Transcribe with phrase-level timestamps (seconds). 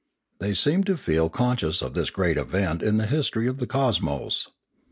[0.39, 4.47] They seemed to feel conscious of this great event in the history of the cosmos.